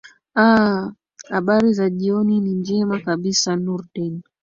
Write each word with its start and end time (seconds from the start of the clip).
aa 0.35 0.87
habari 1.29 1.73
za 1.73 1.89
jioni 1.89 2.39
ni 2.39 2.53
njema 2.53 2.99
kabisa 2.99 3.55
nurdin 3.55 4.21